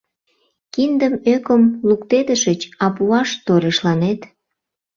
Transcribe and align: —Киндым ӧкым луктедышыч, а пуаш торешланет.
—Киндым 0.73 1.13
ӧкым 1.33 1.61
луктедышыч, 1.87 2.61
а 2.83 2.85
пуаш 2.95 3.29
торешланет. 3.45 4.21